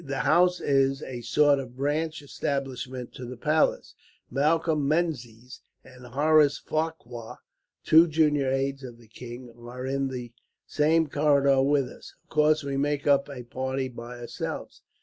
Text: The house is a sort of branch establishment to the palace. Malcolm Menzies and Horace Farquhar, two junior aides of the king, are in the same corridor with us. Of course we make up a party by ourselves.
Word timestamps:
The 0.03 0.21
house 0.25 0.59
is 0.59 1.03
a 1.03 1.21
sort 1.21 1.59
of 1.59 1.77
branch 1.77 2.23
establishment 2.23 3.13
to 3.13 3.23
the 3.23 3.37
palace. 3.37 3.93
Malcolm 4.31 4.87
Menzies 4.87 5.61
and 5.83 6.07
Horace 6.07 6.57
Farquhar, 6.57 7.37
two 7.83 8.07
junior 8.07 8.49
aides 8.51 8.83
of 8.83 8.97
the 8.97 9.07
king, 9.07 9.53
are 9.55 9.85
in 9.85 10.07
the 10.07 10.33
same 10.65 11.05
corridor 11.05 11.61
with 11.61 11.87
us. 11.87 12.15
Of 12.23 12.29
course 12.31 12.63
we 12.63 12.77
make 12.77 13.05
up 13.05 13.29
a 13.29 13.43
party 13.43 13.89
by 13.89 14.17
ourselves. 14.17 14.81